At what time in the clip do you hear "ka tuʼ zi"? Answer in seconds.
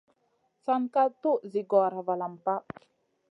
0.93-1.61